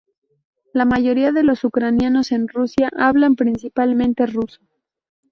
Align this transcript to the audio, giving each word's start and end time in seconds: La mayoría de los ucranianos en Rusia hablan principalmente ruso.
La 0.73 0.83
mayoría 0.83 1.31
de 1.31 1.43
los 1.43 1.63
ucranianos 1.63 2.31
en 2.31 2.47
Rusia 2.47 2.89
hablan 2.97 3.35
principalmente 3.35 4.25
ruso. 4.25 4.59